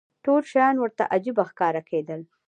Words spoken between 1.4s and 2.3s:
ښکاره کېدل.